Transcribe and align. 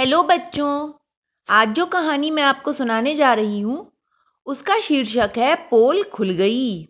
Hello 0.00 0.22
बच्चों, 0.22 0.92
आज 1.48 1.68
जो 1.68 1.84
कहानी 1.86 2.30
मैं 2.30 2.42
आपको 2.42 2.72
सुनाने 2.72 3.14
जा 3.14 3.32
रही 3.34 3.60
हूँ, 3.60 3.92
उसका 4.46 4.78
शीर्षक 4.80 5.32
है 5.36 5.54
पोल 5.70 6.02
खुल 6.04 6.30
गई। 6.30 6.88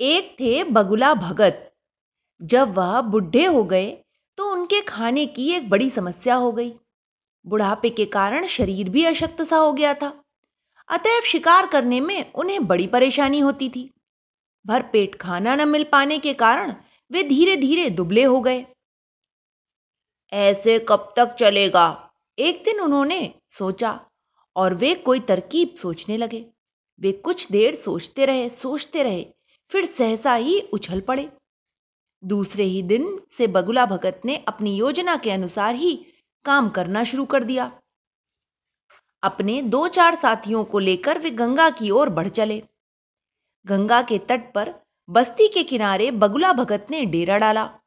एक 0.00 0.36
थे 0.40 0.64
बगुला 0.64 1.12
भगत। 1.14 1.72
जब 2.40 2.74
वह 2.74 3.00
बुढ़े 3.00 3.44
हो 3.44 3.64
गए 3.64 3.86
तो 4.38 4.50
उनके 4.52 4.80
खाने 4.80 5.26
की 5.26 5.48
एक 5.52 5.70
बड़ी 5.70 5.88
समस्या 5.90 6.34
हो 6.34 6.52
गई। 6.52 6.72
बुढ़ापे 7.44 7.90
के 7.90 8.04
कारण 8.10 8.46
शरीर 8.46 8.88
भी 8.88 9.04
अशक्त 9.04 9.42
सा 9.42 9.56
हो 9.56 9.72
गया 9.72 9.94
था। 9.94 10.12
अतएव 10.88 11.20
शिकार 11.22 11.66
करने 11.66 12.00
में 12.00 12.32
उन्हें 12.32 12.66
बड़ी 12.66 12.86
परेशानी 12.86 13.38
होती 13.38 13.68
थी। 13.68 13.90
भर 14.64 14.82
पेट 14.82 15.14
खाना 15.14 15.56
न 15.56 15.68
मिल 15.68 15.84
पाने 15.84 16.18
के 16.18 16.34
कारण 16.34 16.74
वे 17.10 17.22
धीरे 17.24 17.56
धीरे 17.56 17.90
दुबले 17.90 18.24
हो 18.24 18.40
गए। 18.40 18.64
ऐसे 20.32 20.78
कब 20.88 21.08
तक 21.16 21.34
चलेगा? 21.34 22.10
एक 22.38 22.62
दिन 22.64 22.80
उन्होंने 22.80 23.34
सोचा 23.50 24.00
और 24.56 24.74
वे 24.74 24.94
कोई 24.94 25.20
तरकीब 25.20 25.74
सोचने 25.78 26.16
लगे। 26.16 26.44
वे 27.00 27.12
कुछ 27.12 27.50
देर 27.52 27.74
सोचते 27.74 28.26
रहे 28.26 28.48
सोचते 28.50 29.02
रहे, 29.02 29.24
फिर 29.70 29.86
सहसा 29.86 30.34
ही 30.34 30.60
उछल 30.72 31.00
पड़े। 31.00 31.28
दूसरे 32.24 32.64
ही 32.64 32.82
दिन 32.82 33.20
से 33.38 33.46
बगुला 33.46 33.86
भगत 33.86 34.20
ने 34.24 34.36
अपनी 34.48 34.76
योजना 34.76 35.16
के 35.16 35.30
अनुसार 35.30 35.74
ही 35.74 35.94
काम 36.44 36.68
करना 36.68 37.04
शुरू 37.04 37.24
कर 37.24 37.44
दिया। 37.44 37.70
अपने 39.22 39.62
दो 39.62 39.88
चार 39.88 40.14
साथियों 40.14 40.64
को 40.64 40.78
लेकर 40.78 41.18
वे 41.18 41.30
गंगा 41.30 41.70
की 41.70 41.90
ओर 41.90 42.08
बढ़ 42.08 42.28
चले। 42.28 42.62
गंगा 43.66 44.02
के 44.02 44.18
तट 44.18 44.52
पर 44.54 44.74
बस्ती 45.08 45.48
के 45.48 45.62
किनारे 45.62 46.10
बगुला 46.10 46.52
भगत 46.52 46.86
ने 46.90 47.04
डेरा 47.04 47.38
डाला। 47.38 47.78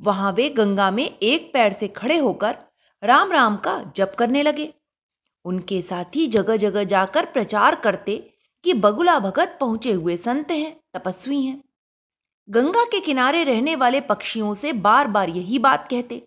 वहाँ 0.00 0.32
वे 0.32 0.48
गंगा 0.48 0.90
में 0.90 1.04
एक 1.04 1.52
पैर 1.52 1.72
से 1.72 1.88
खड़े 1.88 2.18
होकर 2.18 2.56
राम 3.02 3.32
राम 3.32 3.56
का 3.56 3.92
जप 3.96 4.14
करने 4.18 4.42
लगे। 4.42 4.74
उनके 5.44 5.82
साथी 5.82 6.26
जगह 6.26 6.56
जगह 6.56 6.84
जाकर 6.84 7.24
प्रचार 7.24 7.74
करते 7.74 8.34
कि 8.64 8.74
बगुला 8.74 9.18
भगत 9.18 9.56
पहुँचे 9.60 9.92
हुए 9.92 10.16
संत 10.16 10.50
हैं, 10.50 10.80
तपस्वी 10.94 11.44
हैं। 11.44 11.62
गंगा 12.48 12.84
के 12.84 13.00
किनारे 13.00 13.44
रहने 13.44 13.76
वाले 13.76 14.00
पक्षियों 14.00 14.54
से 14.54 14.72
बार 14.72 15.08
बार 15.08 15.28
यही 15.28 15.58
बात 15.58 15.88
कहते। 15.90 16.26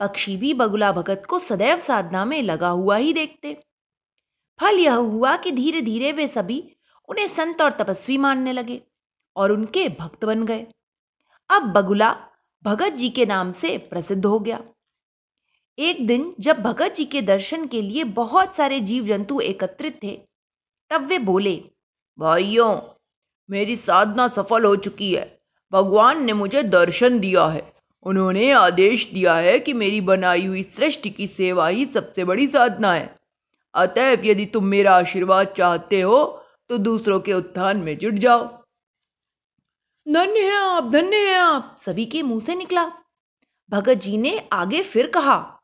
पक्षी 0.00 0.36
भी 0.36 0.54
बगुला 0.54 0.92
भगत 0.92 1.26
को 1.28 1.38
सदैव 1.38 1.78
साधना 1.78 2.24
में 2.24 2.42
लगा 2.42 2.68
हुआ 2.68 2.96
ही 2.96 3.12
देखते। 3.12 3.56
फल 4.60 4.78
यह 4.78 4.94
हुआ 4.94 5.36
कि 5.36 5.50
धीरे 5.50 5.80
धीरे 5.82 6.12
वे 6.12 6.26
सभी 6.28 6.76
उन्हें 7.08 7.28
संत 7.28 7.62
और 7.62 7.70
तपस्वी 7.70 8.18
मानने 8.18 8.52
लगे 8.52 8.80
और 9.36 9.52
उनके 9.52 9.88
भक्त 9.88 10.24
बन 10.24 10.44
गए। 10.44 10.66
अब 11.50 11.62
बगुला 11.62 12.16
भगत 12.64 12.92
जी 12.92 13.08
के 13.10 13.26
नाम 13.26 13.52
से 13.52 13.78
प्रसिद्ध 13.78 14.24
हो 14.26 14.38
गया। 14.38 14.60
एक 15.78 16.06
दिन 16.06 16.34
जब 16.40 16.62
भगत 16.62 16.94
जी 16.94 17.04
के 17.04 17.22
दर्शन 17.22 17.66
के 17.66 17.82
लिए 17.82 18.04
बहुत 18.04 18.56
सारे 18.56 18.80
जीव 18.80 19.06
जंतु 19.06 19.40
एकत्रित 19.40 20.02
थे, 20.02 20.20
तब 20.90 21.06
वे 21.06 21.18
बोले, 21.18 21.54
भाइयों, 22.18 22.80
मेरी 23.50 23.76
साधना 23.76 24.28
सफल 24.28 24.64
हो 24.64 24.76
चुकी 24.76 25.14
है। 25.14 25.40
भगवान 25.72 26.24
ने 26.24 26.32
मुझे 26.32 26.62
दर्शन 26.62 27.18
दिया 27.18 27.46
है। 27.46 27.72
उन्होंने 28.02 28.50
आदेश 28.52 29.10
दिया 29.14 29.34
है 29.34 29.58
कि 29.58 29.72
मेरी 29.72 30.00
बनाई 30.00 30.46
हुई 30.46 30.62
सृष्टि 30.62 31.10
की 31.10 31.26
सेवा 31.26 31.68
ही 31.68 31.86
सबसे 31.86 32.24
बड़ी 32.24 32.46
साधना 32.46 32.92
है। 32.94 33.14
अतएव 33.74 34.24
यदि 34.24 34.46
तुम 34.46 34.64
मेरा 34.64 34.96
आशीर्वाद 34.96 35.46
चाहते 35.46 36.00
हो 36.00 36.24
तो 36.68 36.78
दूसरों 36.78 37.20
के 37.20 37.32
उत्थान 37.32 37.76
में 37.76 37.98
जुट 37.98 38.14
जाओ। 38.14 38.63
धन्य 40.08 40.40
है 40.40 40.56
आप, 40.56 40.90
धन्य 40.90 41.16
है 41.16 41.38
आप। 41.38 41.76
सभी 41.86 42.04
के 42.06 42.22
मुँह 42.22 42.40
से 42.40 42.54
निकला। 42.54 42.92
भगत 43.70 43.94
जी 43.94 44.18
ने 44.18 44.48
आगे 44.52 44.82
फिर 44.82 45.06
कहा, 45.06 45.60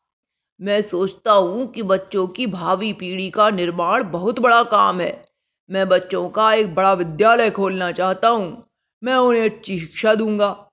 मैं 0.60 0.82
सोचता 0.82 1.32
हूँ 1.32 1.66
कि 1.66 1.82
बच्चों 1.82 2.27
की 2.28 2.47
भावी 2.47 2.92
पीढ़ी 2.92 3.30
का 3.30 3.50
निर्माण 3.50 4.05
बहुत 4.05 4.41
बड़ा 4.41 4.62
काम 4.62 5.00
है। 5.00 5.28
मैं 5.70 5.88
बच्चों 5.88 6.28
का 6.28 6.52
एक 6.55 6.74
बड़ा 6.74 6.92
विद्यालय 6.92 7.50
खोलना 7.50 7.92
चाहता 7.92 8.28
हूँ। 8.28 8.66
मैं 9.03 9.15
उन्हें 9.15 9.44
अच्छी 9.44 9.78
शिक्षा 9.81 10.15
दूँगा। 10.15 10.70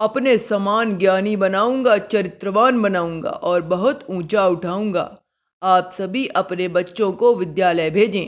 अपने 0.00 0.38
समान 0.38 0.98
ज्ञानी 0.98 1.36
बनाऊँगा, 1.36 1.98
चरित्रवान 1.98 2.82
बनाऊँगा 2.82 3.30
और 3.30 3.62
बहुत 3.62 4.06
ऊँचा 4.10 4.46
उठाऊँगा। 4.46 5.18
आप 5.62 5.90
सभी 5.92 6.26
अपने 6.26 6.68
बच्चों 6.68 7.12
को 7.12 7.34
विद्यालय 7.34 7.90
भेजें। 7.90 8.26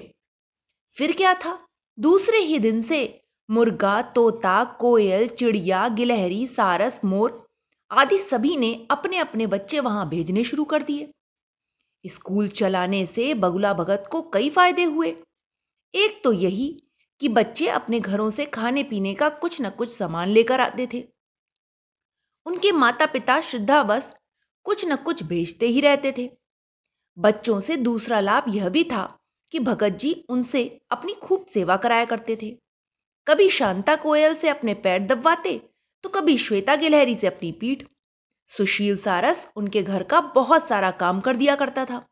फिर 0.97 1.13
क्या 1.13 1.35
था? 1.35 1.59
दूसरे 1.99 2.39
ही 2.39 2.59
दिन 2.59 2.83
से 2.83 3.26
मुर्गा, 3.51 4.03
तोता, 4.03 4.65
कोयल, 4.65 5.29
चिड़िया, 5.29 5.89
गिलहरी, 5.89 6.47
सारस, 6.47 7.01
मोर 7.05 7.47
आदि 7.91 8.19
सभी 8.19 8.57
ने 8.57 8.87
अपने 8.91 9.19
अपने 9.19 9.47
बच्चे 9.47 9.81
वहाँ 9.81 10.09
भेजने 10.09 10.45
शुरू 10.45 10.65
कर 10.65 10.83
दिए। 10.83 11.13
स्कूल 12.07 12.49
चलाने 12.49 13.07
से 13.07 13.35
बगुला 13.35 13.75
भगत 13.75 14.09
को 14.13 14.23
कई 14.23 14.51
फ़ायदे 14.51 14.85
हुए। 14.85 15.17
एक 15.95 16.21
तो 16.25 16.33
यही 16.33 16.83
कि 17.21 17.29
बच्चे 17.29 17.69
अपने 17.69 18.01
घरों 18.01 18.31
से 18.31 18.45
खाने 18.47 18.83
पीने 18.83 19.15
का 19.15 19.29
कुछ 19.29 19.63
न 19.63 19.71
कुछ 19.71 19.97
सामान 19.97 20.29
लेकर 20.29 20.61
आते 20.61 20.89
थे। 20.93 21.09
उनके 22.47 22.73
माता 22.73 23.07
पिता 23.07 23.41
श्रद्धावश 23.41 24.13
कुछ 24.65 24.85
न 24.85 24.97
कुछ 24.97 25.23
भेजते 25.23 25.67
ही 25.67 25.81
रहते 25.81 26.15
थे। 26.19 26.31
बच्चों 27.19 27.61
से 27.61 27.77
दूसरा 27.77 28.21
लाभ 28.21 28.45
यह 28.49 28.69
भी 28.69 28.85
था 28.85 29.19
कि 29.53 29.59
भगत 29.59 29.89
जी 29.89 30.25
उनसे 30.29 30.81
अपनी 30.91 31.15
खूब 31.15 31.47
सेवा 31.47 31.77
कराया 31.77 32.05
करते 32.05 32.39
थे। 32.43 32.59
कभी 33.27 33.49
शांता 33.51 33.95
कोयल 33.97 34.35
से 34.35 34.49
अपने 34.49 34.75
पैर 34.75 35.07
दबवाते 35.07 35.59
तो 36.05 36.09
कभी 36.09 36.37
श्वेता 36.39 36.75
गिलहरी 36.77 37.15
से 37.17 37.27
अपनी 37.27 37.51
पीठ। 37.53 37.83
सुशील 38.51 38.97
सारस 38.97 39.49
उनके 39.57 39.83
घर 39.83 40.03
का 40.03 40.21
बहुत 40.35 40.69
सारा 40.69 40.91
काम 40.91 41.21
कर 41.21 41.37
दिया 41.37 41.55
करता 41.57 41.85
था। 41.85 42.05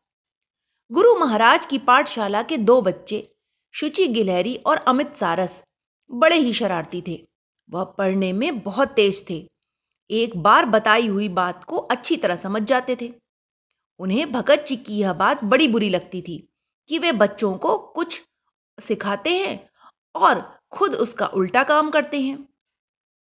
गुरु 0.91 1.13
महाराज 1.15 1.65
की 1.65 1.77
पाठशाला 1.77 2.41
के 2.43 2.57
दो 2.59 2.81
बच्चे, 2.81 3.27
शुचि 3.73 4.07
गिलहरी 4.07 4.55
और 4.57 4.77
अमित 4.77 5.15
सारस, 5.17 5.61
बड़े 6.09 6.35
ही 6.35 6.53
शरारती 6.53 7.01
थे। 7.01 7.17
वह 7.69 7.83
पढ़ने 7.97 8.31
में 8.33 8.59
बहुत 8.59 8.89
तेज 8.89 9.23
थे। 9.29 9.45
एक 10.09 10.37
बार 10.37 10.65
बताई 10.65 11.07
हुई 11.07 11.29
बात 11.29 11.63
को 11.63 11.77
अच्छी 11.77 12.17
तरह 12.17 12.35
समझ 12.35 12.61
जाते 12.63 12.97
थे। 13.01 13.11
उन्हें 13.99 14.31
भगत 14.31 14.65
जी 14.67 14.75
की 14.75 14.97
यह 14.99 15.13
बात 15.13 15.43
बड़ी 15.43 15.67
बुरी 15.67 15.89
लगती 15.89 16.21
थी 16.21 16.37
कि 16.89 16.99
वे 16.99 17.11
बच्चों 17.13 17.57
को 17.57 17.77
कुछ 17.77 18.21
सिखाते 18.77 19.29
हैं 19.29 19.57
और 20.15 20.54
खुद 20.75 20.95
उसका 20.95 21.25
उल्टा 21.25 21.63
काम 21.63 21.89
करते 21.89 22.21
हैं। 22.21 22.47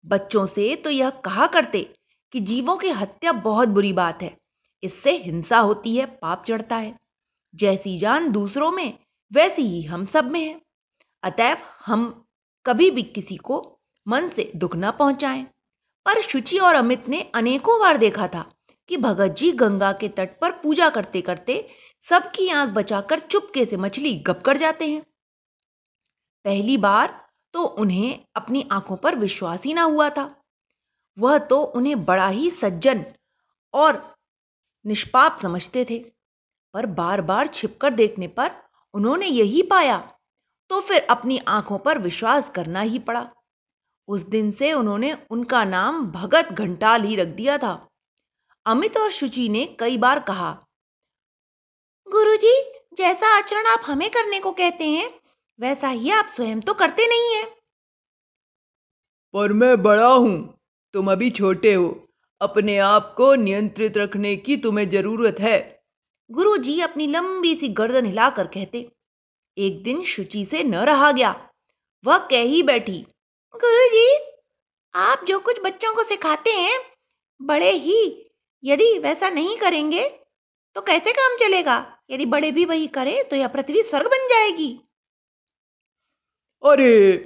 बच्चों 0.06 0.46
से 0.46 0.76
तो 0.76 0.90
यह 0.90 1.10
कहा 1.10 1.48
करते 1.48 1.96
कि 2.32 2.40
जीवों 2.40 2.78
की 2.78 2.90
हत्या 2.90 3.32
बहुत 3.32 3.68
बुरी 3.68 3.94
बात 3.94 4.22
है। 4.22 4.38
इससे 4.84 5.12
हिंसा 5.18 5.60
होती 5.60 5.96
है, 5.98 6.06
पाप 6.06 6.46
चढ़ता 6.48 6.76
है। 6.76 7.00
जैसी 7.56 8.00
जान 8.00 8.32
दूसरों 8.32 8.72
में, 8.72 9.00
वैसी 9.34 9.62
ही 9.62 9.84
हम 9.84 10.06
सब 10.06 10.32
में 10.32 10.46
है। 10.46 10.62
अतएव 11.24 11.58
हम 11.86 12.26
कभी 12.66 12.92
भी 12.92 13.04
किसी 13.04 13.36
को 13.36 13.80
मन 14.08 14.30
से 14.30 14.52
दुख 14.56 14.76
ना 14.76 14.92
पहुंचाएँ। 14.92 15.44
पर 16.06 16.22
शुचि 16.22 16.58
और 16.58 16.76
अमित 16.76 17.08
ने 17.10 17.32
अनेकों 17.36 17.80
बार 17.80 17.98
देखा 17.98 18.28
था 18.28 18.52
कि 18.90 18.98
भगत 18.98 19.28
जी 19.28 19.52
गंगा 19.52 19.92
के 19.94 20.08
तट 20.08 20.40
पर 20.40 20.52
पूजा 20.52 20.90
करते 20.90 21.22
करते 21.22 21.68
सबकी 22.10 22.50
आँख 22.50 22.70
बचाकर 22.70 23.20
चुपके 23.20 23.66
से 23.66 23.78
मछली 23.78 24.16
गप 24.16 24.42
कर 24.46 24.58
जाते 24.58 24.88
हैं। 24.88 25.02
पहली 26.46 26.78
बार 26.78 27.23
तो 27.54 27.64
उन्हें 27.64 28.26
अपनी 28.36 28.68
आँखों 28.72 28.98
पर 28.98 29.16
विश्वास 29.16 29.64
ही 29.64 29.74
ना 29.74 29.84
हुआ 29.84 30.10
था। 30.10 30.34
वह 31.18 31.38
तो 31.38 31.62
उन्हें 31.62 32.04
बड़ा 32.06 32.28
ही 32.28 32.50
सज्जन 32.52 33.06
और 33.74 34.02
निष्पाप 34.86 35.38
समझते 35.38 35.86
थे, 35.90 36.00
पर 36.74 36.86
बार 36.86 37.22
बार 37.22 37.48
छिपकर 37.48 37.94
देखने 37.94 38.28
पर 38.28 38.52
उन्होंने 38.94 39.26
यही 39.26 39.62
पाया। 39.62 39.98
तो 40.70 40.80
फिर 40.82 41.06
अपनी 41.10 41.38
आँखों 41.48 41.78
पर 41.78 41.98
विश्वास 41.98 42.50
करना 42.50 42.82
ही 42.82 43.00
पड़ा। 43.00 43.30
उस 44.08 44.22
दिन 44.22 44.52
से 44.52 44.74
उन्होंने 44.74 45.14
उनका 45.30 45.64
नाम 45.66 46.06
भगत 46.12 46.52
घंटाल 46.52 47.04
ही 47.04 47.16
रख 47.16 47.28
दिया 47.28 47.58
था। 47.58 47.74
अमित 48.66 48.98
और 48.98 49.10
शुचि 49.12 49.48
ने 49.50 49.66
कई 49.80 49.98
बार 49.98 50.20
कहा, 50.20 50.52
गुरुजी, 52.08 52.56
जैसा 52.98 53.28
आचरण 53.38 53.66
आप 53.66 53.82
हमें 53.86 54.10
करने 54.10 54.40
को 54.40 54.52
कहते 54.52 54.88
हैं 54.88 55.10
वैसा 55.60 55.88
ही 55.90 56.10
आप 56.12 56.28
स्वयं 56.28 56.60
तो 56.62 56.74
करते 56.74 57.08
नहीं 57.08 57.36
हैं। 57.36 57.46
पर 59.34 59.54
मैं 59.54 59.82
बड़ा 59.84 60.08
हूँ 60.08 60.38
तुम 60.94 61.12
अभी 61.12 61.30
छोटे 61.32 61.74
हो। 61.74 61.88
अपने 62.42 62.78
आप 62.78 63.14
को 63.18 63.34
नियंत्रित 63.36 63.98
रखने 63.98 64.36
की 64.38 64.58
तुम्हें 64.58 64.90
ज़रूरत 64.90 65.40
है। 65.40 65.58
गुरु 66.30 66.56
जी 66.58 66.80
अपनी 66.82 67.08
लंबी 67.08 67.56
सी 67.56 67.68
गर्दन 67.72 68.06
हिलाकर 68.06 68.48
कहते 68.48 68.88
एक 69.58 69.82
दिन 69.84 70.02
शुचि 70.04 70.44
से 70.46 70.64
न 70.64 70.84
रहा 70.86 71.12
गया। 71.12 71.32
वह 72.04 72.18
कह 72.28 72.42
ही 72.44 72.62
बैठी 72.64 73.00
गुरु 73.54 73.88
जी 73.90 74.08
आप 74.94 75.24
जो 75.28 75.40
कुछ 75.40 75.60
बच्चों 75.64 75.94
को 75.94 76.04
सिखाते 76.04 76.52
हैं 76.52 76.80
बड़े 77.42 77.72
ही 77.72 78.00
यदि 78.64 78.98
वैसा 79.00 79.30
नहीं 79.30 79.58
करेंगे 79.58 80.08
तो 80.76 80.82
कैसे 80.82 81.12
काम 81.14 81.38
चलेगा? 81.38 81.76
यदि 82.12 82.26
बड़े 82.28 82.52
भी 82.52 82.66
वही 82.66 82.88
करें 82.90 83.24
तो 83.30 83.36
यह 83.36 83.48
पृथ्वी 83.48 83.84
स्वर्ग 83.84 84.08
बन 84.08 84.28
जाएगी। 84.28 84.70
अरे, 86.64 87.18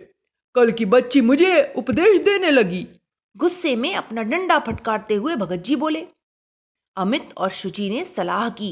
कल 0.56 0.72
की 0.72 0.86
बच्ची 0.86 1.22
मुझे 1.22 1.74
उपदेश 1.78 2.20
देने 2.22 2.50
लगी। 2.52 2.88
गुस्से 3.36 3.76
में 3.76 3.94
अपना 3.96 4.22
डंडा 4.22 4.58
फटकारते 4.60 5.16
हुए 5.16 5.36
भगत 5.36 5.60
जी 5.60 5.76
बोले, 5.76 6.06
अमित 6.98 7.34
और 7.38 7.50
शुचि 7.50 7.90
ने 7.90 8.04
सलाह 8.06 8.50
की 8.50 8.72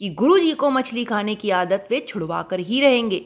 कि 0.00 0.10
गुरु 0.10 0.38
जी 0.38 0.52
को 0.52 0.70
मछली 0.70 1.04
खाने 1.04 1.34
की 1.34 1.50
आदत 1.50 1.88
वे 1.90 2.00
छुड़वा 2.00 2.42
कर 2.42 2.60
ही 2.60 2.80
रहेंगे। 2.80 3.18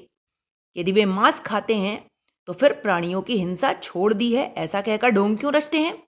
यदि 0.76 0.92
वे 0.92 1.04
मांस 1.04 1.40
खाते 1.40 1.74
हैं 1.74 2.10
तो 2.48 2.52
फिर 2.52 2.72
प्राणियों 2.72 3.22
की 3.22 3.36
हिंसा 3.36 3.72
छोड़ 3.72 4.12
दी 4.14 4.32
है, 4.34 4.52
ऐसा 4.54 4.80
कहकर 4.80 5.10
ढोंग 5.10 5.36
क्यों 5.38 5.52
रचते 5.52 5.78
हैं? 5.78 6.02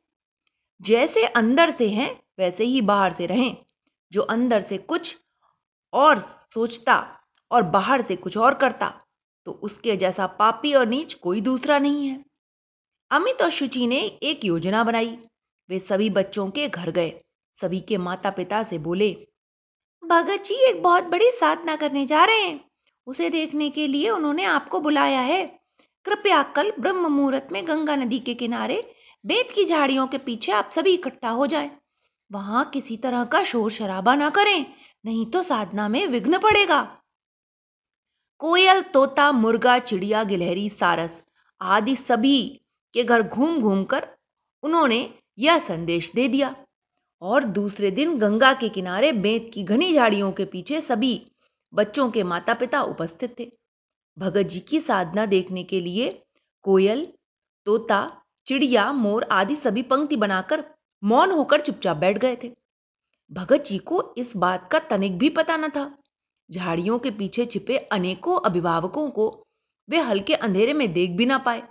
जैसे 0.80 1.26
अंदर 1.26 1.70
से 1.70 1.88
हैं, 1.88 2.10
वैसे 2.38 2.64
ही 2.64 2.80
बाहर 2.82 3.12
से 3.14 3.26
रहें। 3.26 3.56
जो 4.12 4.22
अंदर 4.22 4.62
से 4.62 4.78
कुछ 4.78 5.16
और 5.92 6.20
सोचता 6.54 6.98
और 7.50 7.62
बाहर 7.62 8.02
से 8.02 8.16
कुछ 8.16 8.36
और 8.36 8.54
करता 8.54 8.92
तो 9.46 9.52
उसके 9.52 9.96
जैसा 9.96 10.26
पापी 10.26 10.74
और 10.74 10.86
नीच 10.86 11.14
कोई 11.14 11.40
दूसरा 11.40 11.78
नहीं 11.78 12.06
है। 12.08 12.24
अमित 13.10 13.42
और 13.42 13.50
शुचि 13.50 13.86
ने 13.86 14.00
एक 14.22 14.44
योजना 14.44 14.84
बनाई। 14.84 15.18
वे 15.68 15.78
सभी 15.78 16.10
बच्चों 16.10 16.50
के 16.50 16.68
घर 16.68 16.90
गए। 16.90 17.12
सभी 17.60 17.80
के 17.80 17.96
माता 17.98 18.30
पिता 18.30 18.62
से 18.62 18.78
बोले, 18.78 19.10
भगत 20.02 20.42
जी 20.44 20.54
एक 20.54 20.82
बहुत 20.82 21.04
बड़ी 21.04 21.30
साधना 21.30 21.76
करने 21.76 22.06
जा 22.06 22.24
रहे 22.24 22.40
हैं। 22.40 22.60
उसे 23.06 23.30
देखने 23.30 23.70
के 23.70 23.86
लिए 23.86 24.10
उन्होंने 24.10 24.44
आपको 24.44 24.80
बुलाया 24.80 25.20
है। 25.20 25.44
कृपया 26.04 26.42
कल 26.42 26.72
ब्रह्म 26.80 27.08
मुहूर्त 27.08 27.48
में 27.52 27.66
गंगा 27.68 27.96
नदी 27.96 28.18
के 28.18 28.34
किनारे 28.34 28.94
बेत 29.24 29.50
की 29.50 29.64
झाड़ियों 29.64 30.06
के 30.06 30.18
पीछे 30.18 30.52
आप 30.52 30.70
सभी 30.70 30.94
इकट्ठा 30.94 31.30
हो 31.30 31.46
जाए। 31.46 31.70
वहाँ 32.30 32.64
किसी 32.64 32.96
तरह 32.96 33.24
का 33.24 33.42
शोर 33.44 33.70
शराबा 33.70 34.14
ना 34.14 34.30
करें, 34.30 34.66
नहीं 35.04 35.26
तो 35.26 35.42
साधना 35.42 35.88
में 35.88 36.06
विघ्न 36.06 36.38
पड़ेगा। 36.38 36.99
कोयल, 38.40 38.82
तोता, 38.82 39.32
मुर्गा, 39.32 39.78
चिड़िया, 39.78 40.24
गिलहरी, 40.24 40.68
सारस 40.68 41.22
आदि 41.60 41.96
सभी 41.96 42.60
के 42.94 43.04
घर 43.04 43.22
घूम 43.22 43.60
घूम 43.60 43.84
कर 43.84 44.06
उन्होंने 44.62 45.14
यह 45.38 45.58
संदेश 45.58 46.12
दे 46.14 46.28
दिया। 46.28 46.56
और 47.22 47.44
दूसरे 47.44 47.90
दिन 47.90 48.18
गंगा 48.18 48.52
के 48.52 48.68
किनारे 48.68 49.12
बेत 49.12 49.50
की 49.54 49.64
घनी 49.64 49.94
झाड़ियों 49.94 50.32
के 50.32 50.44
पीछे 50.44 50.80
सभी 50.80 51.32
बच्चों 51.74 52.10
के 52.10 52.22
माता 52.22 52.54
पिता 52.54 52.82
उपस्थित 52.82 53.38
थे। 53.40 53.52
भगत 54.18 54.42
जी 54.42 54.60
की 54.60 54.80
साधना 54.80 55.26
देखने 55.26 55.64
के 55.64 55.80
लिए 55.80 56.22
कोयल, 56.62 57.12
तोता, 57.64 58.22
चिड़िया, 58.46 58.92
मोर 58.92 59.22
आदि 59.22 59.56
सभी 59.56 59.82
पंक्ति 59.82 60.16
बनाकर 60.16 60.64
मौन 61.04 61.30
होकर 61.30 61.60
चुपचाप 61.60 61.96
बैठ 61.96 62.18
गए 62.18 62.36
थे। 62.44 62.56
भगत 63.32 63.64
जी 63.66 63.78
को 63.78 64.14
इस 64.18 64.36
बात 64.36 64.68
का 64.68 64.78
तनिक 64.78 65.18
भी 65.18 65.28
पता 65.28 65.56
न 65.56 65.68
था। 65.68 65.99
झाड़ियों 66.50 66.98
के 66.98 67.10
पीछे 67.10 67.46
छिपे 67.46 67.76
अनेकों 67.76 68.40
अभिभावकों 68.40 69.10
को 69.10 69.46
वे 69.88 69.98
हल्के 69.98 70.34
अंधेरे 70.34 70.72
में 70.72 70.92
देख 70.92 71.10
भी 71.10 71.26
ना 71.26 71.38
पाए। 71.38 71.62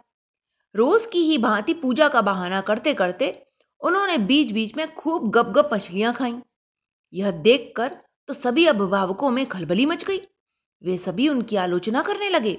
रोज 0.76 1.06
की 1.06 1.20
ही 1.20 1.38
भांति 1.38 1.74
पूजा 1.74 2.08
का 2.08 2.22
बहाना 2.22 2.62
करते 2.62 2.94
करते 2.94 3.46
उन्होंने 3.82 4.18
बीच 4.18 4.52
बीच 4.52 4.76
में 4.76 4.96
खूब 4.96 5.30
गप 5.30 5.46
गप 5.46 5.70
मछलियाँ 5.74 6.14
खाई। 6.14 6.34
यह 7.14 7.32
देखकर 7.32 7.98
तो 8.28 8.34
सभी 8.34 8.66
अभिभावकों 8.66 9.30
में 9.30 9.46
खलबली 9.46 9.86
मच 9.86 10.04
गई। 10.04 10.22
वे 10.84 10.98
सभी 10.98 11.30
उनकी 11.30 11.56
आलोचना 11.56 12.02
करने 12.02 12.30
लगे। 12.30 12.58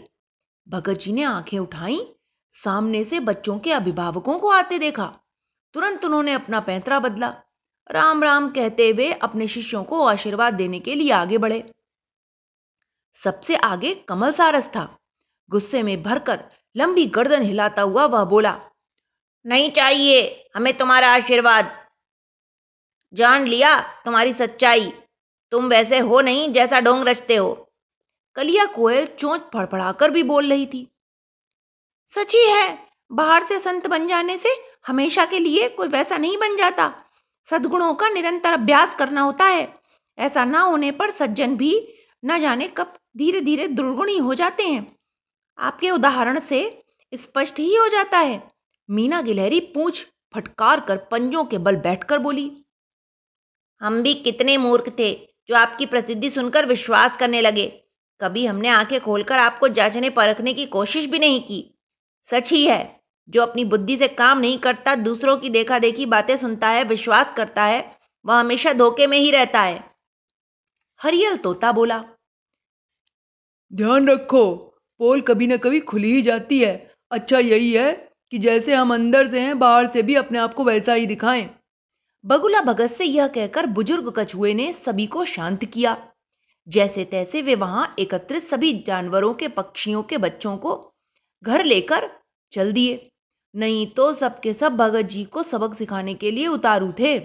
भगत 0.68 0.92
जी 0.92 1.12
ने 1.12 1.22
आँखें 1.22 1.58
उठाई, 1.58 2.14
सामने 2.50 3.04
से 3.04 3.20
बच्चों 3.20 3.58
के 3.58 3.72
अभिभावकों 3.72 4.38
को 4.38 4.48
आते 4.48 4.78
देखा। 4.78 5.06
तुरंत 5.74 6.04
उन्होंने 6.04 6.32
अपना 6.32 6.60
पैंतरा 6.60 6.98
बदला। 6.98 7.28
राम 7.90 8.24
राम 8.24 8.48
कहते 8.48 8.88
हुए 8.90 9.12
अपने 9.12 9.48
शिष्यों 9.48 9.84
को 9.84 10.04
आशीर्वाद 10.04 10.54
देने 10.54 10.80
के 10.80 10.94
लिए 10.94 11.10
आगे 11.10 11.38
बढ़े। 11.38 11.72
सबसे 13.22 13.56
आगे 13.56 13.94
कमल 14.08 14.32
सारस 14.32 14.68
था। 14.68 14.88
गुस्से 15.50 15.82
में 15.82 16.02
भरकर 16.02 16.44
लंबी 16.76 17.04
गर्दन 17.08 17.42
हिलाता 17.42 17.82
हुआ 17.82 18.04
वह 18.06 18.24
बोला, 18.24 18.58
नहीं 19.44 19.70
चाहिए, 19.70 20.50
हमें 20.56 20.76
तुम्हारा 20.78 21.08
आशीर्वाद। 21.08 21.70
जान 23.12 23.46
लिया 23.46 23.78
तुम्हारी 24.04 24.32
सच्चाई। 24.32 24.92
तुम 25.52 25.68
वैसे 25.68 25.98
हो 26.00 26.20
नहीं 26.20 26.52
जैसा 26.52 26.80
डोंग 26.80 27.04
रचते 27.04 27.36
हो 27.36 27.52
कलिया 28.36 28.64
कोयल 28.66 29.06
चोंच 29.18 29.40
फड़फड़ाकर 29.54 30.10
भी 30.10 30.22
बोल 30.22 30.50
रही 30.50 30.66
थी, 30.66 30.86
सच 32.14 32.34
ही 32.34 32.44
है, 32.46 32.78
बाहर 33.10 33.44
से 33.46 33.58
संत 33.58 33.86
बन 33.86 34.06
जाने 34.06 34.36
से 34.38 34.56
हमेशा 34.86 35.24
के 35.24 35.38
लिए 35.38 35.68
कोई 35.68 35.88
वैसा 35.88 36.16
नहीं 36.16 36.36
बन 36.38 36.56
जाता। 36.56 36.92
सदगुणों 37.48 37.94
का 37.94 38.08
निरंतर 38.08 38.52
अभ्यास 38.52 38.94
करना 38.94 39.20
होता 39.20 39.44
है। 39.46 39.72
ऐसा 40.18 40.44
ना 40.44 40.60
होने 40.60 40.90
पर 40.92 41.10
सज्जन 41.10 41.56
भी 41.56 41.72
न 42.22 42.38
जाने 42.40 42.68
कब 42.68 42.92
धीरे 43.16 43.40
धीरे 43.40 43.66
दुर्गुणी 43.68 44.16
हो 44.18 44.34
जाते 44.34 44.62
हैं। 44.62 44.86
आपके 45.58 45.90
उदाहरण 45.90 46.40
से 46.40 46.60
स्पष्ट 47.12 47.58
ही 47.58 47.74
हो 47.74 47.88
जाता 47.88 48.18
है। 48.18 48.42
मीना 48.88 49.20
गिलहरी 49.22 49.60
पूछ 49.60 50.06
फटकार 50.34 50.80
कर 50.80 50.96
पंजों 51.10 51.44
के 51.44 51.58
बल 51.58 51.76
बैठकर 51.76 52.18
बोली, 52.18 52.50
हम 53.80 54.02
भी 54.02 54.14
कितने 54.14 54.56
मूर्ख 54.56 54.88
थे 54.98 55.12
जो 55.48 55.54
आपकी 55.54 55.86
प्रसिद्धि 55.86 56.30
सुनकर 56.30 56.66
विश्वास 56.66 57.16
करने 57.16 57.40
लगे। 57.40 57.66
कभी 58.20 58.44
हमने 58.46 58.68
आँखें 58.68 59.00
खोलकर 59.00 59.38
आपको 59.38 59.68
जांचने 59.68 60.10
परखने 60.10 60.52
की 60.54 60.66
कोशिश 60.66 61.06
भी 61.06 61.18
नहीं 61.18 61.40
की। 61.40 61.62
सच 62.28 62.50
ही 62.52 62.64
है, 62.66 63.00
जो 63.28 63.42
अपनी 63.42 63.64
बुद्धि 63.64 63.96
से 63.96 64.08
काम 64.08 64.38
नहीं 64.38 64.58
करता, 64.58 64.94
दूसरों 64.94 65.36
की 65.36 65.48
देखा 65.48 65.78
देखी 65.78 66.06
बातें 66.06 66.36
सुनता 66.36 66.68
है, 66.68 66.84
विश्वास 66.84 67.34
करता 67.36 67.64
है, 67.64 67.98
वह 68.24 68.34
हमेशा 68.34 68.72
धोखे 68.72 69.06
में 69.06 69.18
ही 69.18 69.30
रहता 69.30 69.60
है। 69.60 69.84
हरियल 71.00 71.36
तोता 71.36 71.72
बोला 71.72 72.04
ध्यान 73.72 74.08
रखो, 74.08 74.54
पोल 74.98 75.20
कभी 75.20 75.46
ना 75.46 75.56
कभी 75.56 75.80
खुली 75.80 76.12
ही 76.12 76.22
जाती 76.22 76.58
है। 76.58 76.94
अच्छा 77.10 77.38
यही 77.38 77.72
है 77.72 77.92
कि 78.30 78.38
जैसे 78.38 78.74
हम 78.74 78.94
अंदर 78.94 79.30
से 79.30 79.40
हैं, 79.40 79.58
बाहर 79.58 79.90
से 79.90 80.02
भी 80.02 80.14
अपने 80.14 80.38
आप 80.38 80.54
को 80.54 80.64
वैसा 80.64 80.94
ही 80.94 81.06
दिखाएँ। 81.06 81.50
बगुला 82.24 82.60
भगत 82.60 82.90
से 82.90 83.04
यह 83.04 83.26
कहकर 83.26 83.66
बुज़ुर्ग 83.66 84.12
कछुए 84.18 84.54
ने 84.54 84.72
सभी 84.72 85.06
को 85.06 85.24
शांत 85.24 85.64
किया। 85.64 86.12
जैसे 86.68 87.04
तैसे 87.04 87.42
वे 87.42 87.54
वहाँ 87.54 87.94
एकत्रित 87.98 88.42
सभी 88.42 88.72
जानवरों 88.86 89.34
के 89.34 89.48
पक्षियों 89.48 90.02
के 90.02 90.18
बच्चों 90.18 90.56
को 90.56 90.92
घर 91.42 91.64
लेकर 91.64 92.10
चल 92.52 92.72
दिए। 92.72 93.10
नहीं 93.54 93.86
तो 93.86 94.12
सबके 94.12 94.52
सब 94.52 94.76
भगत 94.76 95.02
जी 95.02 95.24
को 95.24 95.42
सबक 95.42 95.74
सिखाने 95.74 96.14
के 96.14 96.30
लिए 96.30 96.46
उतारू 96.46 96.92
थे। 96.98 97.18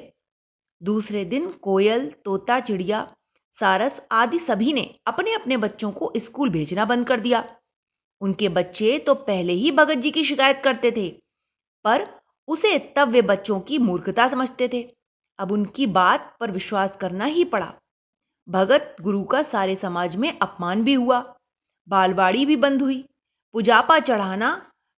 दूसरे 0.83 1.25
दिन 1.25 1.51
कोयल, 1.51 2.11
तोता, 2.25 2.59
चिड़िया 2.59 3.14
सारस 3.59 3.99
आदि 4.11 4.39
सभी 4.39 4.73
ने 4.73 4.83
अपने 5.07 5.33
अपने 5.33 5.57
बच्चों 5.57 5.91
को 5.91 6.11
स्कूल 6.17 6.49
भेजना 6.49 6.85
बंद 6.85 7.07
कर 7.07 7.19
दिया। 7.19 7.43
उनके 8.21 8.49
बच्चे 8.49 8.97
तो 8.99 9.13
पहले 9.15 9.53
ही 9.53 9.71
भगत 9.71 9.97
जी 9.97 10.11
की 10.11 10.23
शिकायत 10.23 10.61
करते 10.63 10.91
थे, 10.91 11.09
पर 11.85 12.07
उसे 12.47 12.77
तब 12.97 13.09
वे 13.09 13.21
बच्चों 13.23 13.59
की 13.59 13.77
मूर्खता 13.79 14.27
समझते 14.29 14.67
थे। 14.67 14.81
अब 15.39 15.51
उनकी 15.51 15.85
बात 15.87 16.35
पर 16.39 16.51
विश्वास 16.51 16.97
करना 17.01 17.25
ही 17.27 17.43
पड़ा। 17.45 17.73
भगत 18.47 18.95
गुरु 19.01 19.23
का 19.23 19.41
सारे 19.43 19.75
समाज 19.75 20.15
में 20.15 20.31
अपमान 20.31 20.83
भी 20.83 20.93
हुआ, 20.93 21.19
बालवाड़ी 21.87 22.45
भी 22.45 22.55
बंद 22.57 22.81
हुई, 22.81 23.03
पुजापा 23.55 23.99
चढ़ाना 24.01 24.51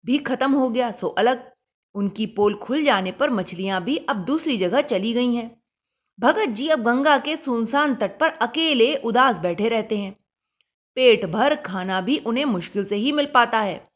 भी 0.06 0.18
खत्म 0.20 0.52
हो 0.54 0.70
गया, 0.70 0.92
सो 0.92 1.08
अलग। 1.10 1.52
उनकी 1.96 2.26
पोल 2.28 2.56
खुल 2.56 2.84
जाने 2.84 3.12
पर 3.12 3.30
मछलियाँ 3.30 3.84
भी 3.84 3.98
अब 4.00 4.26
दूसरी 4.26 4.58
जगह 4.58 4.82
चली 4.84 5.14
गई 5.14 5.34
हैं। 5.36 5.50
भगत 6.20 6.50
जी 6.50 6.68
अब 6.68 6.84
गंगा 6.84 7.18
के 7.18 7.38
सुनसान 7.38 7.96
तट 7.96 8.20
पर 8.20 8.30
अकेले 8.30 8.96
उदास 8.96 9.38
बैठे 9.38 9.70
रहते 9.70 9.98
हैं। 9.98 10.16
पेट 10.96 11.26
भर 11.26 11.56
खाना 11.56 12.02
भी 12.02 12.18
उन्हें 12.18 12.46
मुश्किल 12.46 12.86
से 12.86 12.96
ही 12.96 13.12
मिल 13.12 13.26
पाता 13.26 13.60
है। 13.60 13.90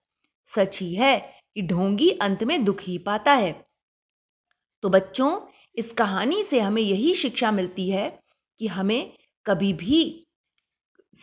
सच 0.48 0.80
ही 0.80 0.96
है 0.96 1.20
कि 1.56 1.62
ढोंगी 1.62 2.12
अंत 2.12 2.44
में 2.44 2.66
दुख 2.66 2.82
ही 2.82 2.98
पाता 2.98 3.34
है। 3.34 3.66
तो 4.82 4.90
बच्चों, 4.90 5.42
इस 5.76 5.92
कहानी 5.92 6.44
से 6.44 6.60
हमें 6.60 6.82
यही 6.82 7.16
शिक्षा 7.16 7.52
मिलती 7.52 7.90
है 7.90 8.20
कि 8.60 8.68
हमें 8.68 9.14
कभी 9.46 9.74
भी 9.74 10.28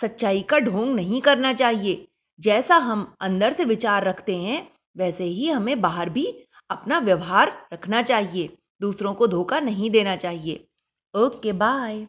सच्चाई 0.01 0.43
का 0.43 0.59
ढोंग 0.59 0.95
नहीं 0.95 1.21
करना 1.21 1.53
चाहिए। 1.53 2.09
जैसा 2.41 2.77
हम 2.77 3.15
अंदर 3.21 3.53
से 3.53 3.65
विचार 3.65 4.05
रखते 4.05 4.37
हैं, 4.37 4.73
वैसे 4.97 5.25
ही 5.25 5.49
हमें 5.49 5.81
बाहर 5.81 6.11
भी 6.11 6.47
अपना 6.71 6.99
व्यवहार 6.99 7.69
रखना 7.73 8.03
चाहिए। 8.03 8.57
दूसरों 8.81 9.15
को 9.15 9.27
धोखा 9.27 9.61
नहीं 9.61 9.91
देना 9.91 10.17
चाहिए। 10.17 10.68
Okay, 11.15 11.53
bye. 11.53 12.09